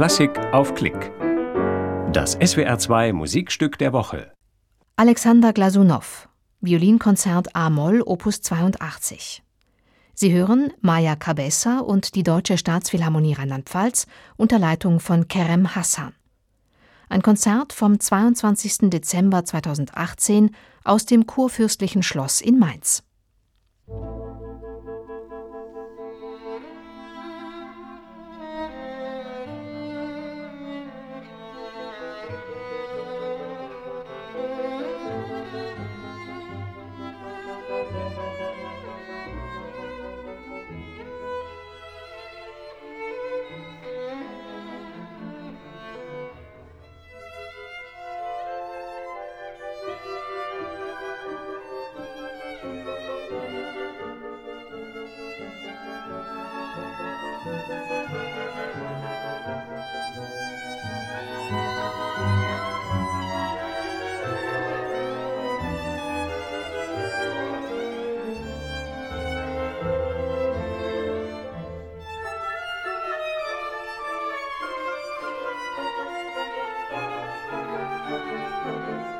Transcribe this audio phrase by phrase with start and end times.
[0.00, 1.12] Klassik auf Klick.
[2.10, 4.32] Das SWR2 Musikstück der Woche.
[4.96, 6.26] Alexander Glasunow,
[6.62, 9.42] Violinkonzert A-Moll, Opus 82.
[10.14, 14.06] Sie hören Maja Cabessa und die Deutsche Staatsphilharmonie Rheinland-Pfalz
[14.38, 16.14] unter Leitung von Kerem Hassan.
[17.10, 18.88] Ein Konzert vom 22.
[18.88, 23.02] Dezember 2018 aus dem Kurfürstlichen Schloss in Mainz.
[78.62, 79.19] Música